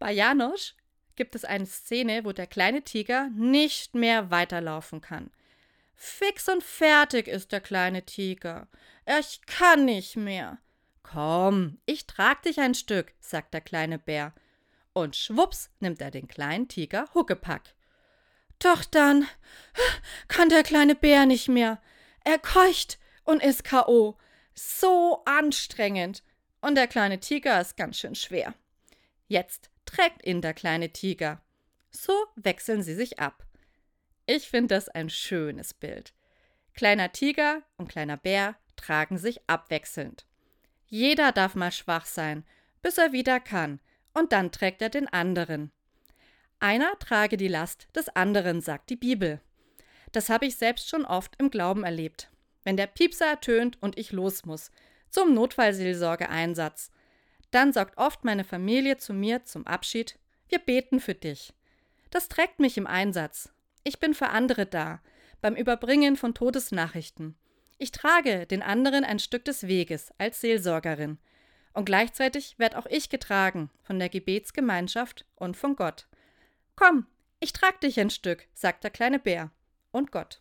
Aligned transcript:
Bei 0.00 0.12
Janosch 0.12 0.74
gibt 1.14 1.34
es 1.34 1.44
eine 1.44 1.66
Szene, 1.66 2.24
wo 2.24 2.32
der 2.32 2.46
kleine 2.46 2.82
Tiger 2.82 3.28
nicht 3.36 3.94
mehr 3.94 4.30
weiterlaufen 4.30 5.02
kann. 5.02 5.30
Fix 5.94 6.48
und 6.48 6.64
fertig 6.64 7.28
ist 7.28 7.52
der 7.52 7.60
kleine 7.60 8.06
Tiger. 8.06 8.66
Ich 9.20 9.42
kann 9.46 9.84
nicht 9.84 10.16
mehr. 10.16 10.58
Komm, 11.02 11.78
ich 11.84 12.06
trag 12.06 12.42
dich 12.42 12.58
ein 12.58 12.74
Stück, 12.74 13.12
sagt 13.20 13.52
der 13.52 13.60
kleine 13.60 13.98
Bär. 13.98 14.32
Und 14.94 15.16
schwups 15.16 15.70
nimmt 15.80 16.00
er 16.00 16.10
den 16.10 16.26
kleinen 16.26 16.66
Tiger 16.66 17.06
Huckepack. 17.12 17.74
Doch 18.58 18.82
dann 18.84 19.28
kann 20.28 20.48
der 20.48 20.62
kleine 20.62 20.94
Bär 20.94 21.26
nicht 21.26 21.48
mehr. 21.48 21.80
Er 22.24 22.38
keucht 22.38 22.98
und 23.24 23.42
ist 23.42 23.64
K.O. 23.64 24.16
So 24.54 25.22
anstrengend. 25.26 26.22
Und 26.62 26.76
der 26.76 26.86
kleine 26.86 27.20
Tiger 27.20 27.60
ist 27.60 27.76
ganz 27.76 27.98
schön 27.98 28.14
schwer. 28.14 28.54
Jetzt 29.28 29.69
trägt 29.90 30.24
ihn 30.24 30.40
der 30.40 30.54
kleine 30.54 30.92
Tiger. 30.92 31.42
So 31.90 32.12
wechseln 32.36 32.82
sie 32.82 32.94
sich 32.94 33.18
ab. 33.18 33.44
Ich 34.26 34.48
finde 34.48 34.76
das 34.76 34.88
ein 34.88 35.10
schönes 35.10 35.74
Bild. 35.74 36.14
Kleiner 36.74 37.10
Tiger 37.10 37.62
und 37.76 37.88
kleiner 37.88 38.16
Bär 38.16 38.54
tragen 38.76 39.18
sich 39.18 39.40
abwechselnd. 39.48 40.26
Jeder 40.86 41.32
darf 41.32 41.56
mal 41.56 41.72
schwach 41.72 42.06
sein, 42.06 42.44
bis 42.82 42.98
er 42.98 43.12
wieder 43.12 43.40
kann, 43.40 43.80
und 44.14 44.32
dann 44.32 44.52
trägt 44.52 44.80
er 44.80 44.90
den 44.90 45.08
anderen. 45.08 45.72
Einer 46.60 46.96
trage 46.98 47.36
die 47.36 47.48
Last 47.48 47.88
des 47.96 48.08
anderen, 48.10 48.60
sagt 48.60 48.90
die 48.90 48.96
Bibel. 48.96 49.40
Das 50.12 50.28
habe 50.28 50.46
ich 50.46 50.56
selbst 50.56 50.88
schon 50.88 51.04
oft 51.04 51.34
im 51.38 51.50
Glauben 51.50 51.84
erlebt. 51.84 52.30
Wenn 52.62 52.76
der 52.76 52.86
Piepser 52.86 53.26
ertönt 53.26 53.78
und 53.80 53.98
ich 53.98 54.12
los 54.12 54.44
muss, 54.44 54.70
zum 55.08 55.34
Notfallseelsorgeeinsatz, 55.34 56.92
dann 57.50 57.72
sagt 57.72 57.98
oft 57.98 58.24
meine 58.24 58.44
Familie 58.44 58.96
zu 58.98 59.12
mir 59.12 59.44
zum 59.44 59.66
Abschied: 59.66 60.18
Wir 60.48 60.58
beten 60.58 61.00
für 61.00 61.14
dich. 61.14 61.52
Das 62.10 62.28
trägt 62.28 62.60
mich 62.60 62.76
im 62.76 62.86
Einsatz. 62.86 63.52
Ich 63.84 64.00
bin 64.00 64.14
für 64.14 64.28
andere 64.28 64.66
da, 64.66 65.00
beim 65.40 65.54
Überbringen 65.54 66.16
von 66.16 66.34
Todesnachrichten. 66.34 67.36
Ich 67.78 67.92
trage 67.92 68.46
den 68.46 68.62
anderen 68.62 69.04
ein 69.04 69.18
Stück 69.18 69.44
des 69.44 69.66
Weges 69.66 70.12
als 70.18 70.40
Seelsorgerin. 70.40 71.18
Und 71.72 71.84
gleichzeitig 71.86 72.58
werd 72.58 72.74
auch 72.74 72.86
ich 72.86 73.08
getragen 73.08 73.70
von 73.82 73.98
der 73.98 74.08
Gebetsgemeinschaft 74.08 75.24
und 75.36 75.56
von 75.56 75.76
Gott. 75.76 76.08
Komm, 76.76 77.06
ich 77.38 77.52
trag 77.52 77.80
dich 77.80 77.98
ein 77.98 78.10
Stück, 78.10 78.46
sagt 78.52 78.84
der 78.84 78.90
kleine 78.90 79.18
Bär. 79.18 79.50
Und 79.92 80.12
Gott. 80.12 80.40